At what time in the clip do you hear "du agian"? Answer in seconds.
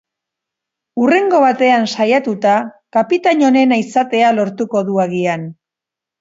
4.89-5.47